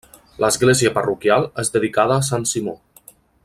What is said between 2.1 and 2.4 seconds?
a